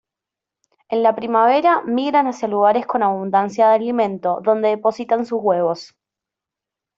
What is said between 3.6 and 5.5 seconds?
de alimento, donde depositan sus